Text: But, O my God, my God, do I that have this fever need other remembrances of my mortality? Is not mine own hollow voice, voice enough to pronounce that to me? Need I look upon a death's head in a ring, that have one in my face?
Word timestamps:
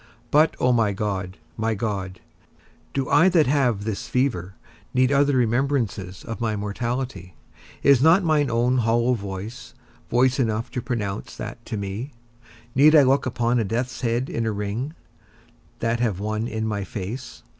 But, 0.31 0.55
O 0.59 0.71
my 0.73 0.93
God, 0.93 1.37
my 1.57 1.75
God, 1.75 2.21
do 2.91 3.07
I 3.07 3.29
that 3.29 3.45
have 3.45 3.83
this 3.83 4.07
fever 4.07 4.55
need 4.95 5.11
other 5.11 5.35
remembrances 5.37 6.23
of 6.23 6.41
my 6.41 6.55
mortality? 6.55 7.35
Is 7.83 8.01
not 8.01 8.23
mine 8.23 8.49
own 8.49 8.79
hollow 8.79 9.13
voice, 9.13 9.75
voice 10.09 10.39
enough 10.39 10.71
to 10.71 10.81
pronounce 10.81 11.35
that 11.35 11.63
to 11.67 11.77
me? 11.77 12.09
Need 12.73 12.95
I 12.95 13.03
look 13.03 13.27
upon 13.27 13.59
a 13.59 13.63
death's 13.63 14.01
head 14.01 14.27
in 14.27 14.47
a 14.47 14.51
ring, 14.51 14.95
that 15.81 15.99
have 15.99 16.19
one 16.19 16.47
in 16.47 16.65
my 16.65 16.83
face? 16.83 17.43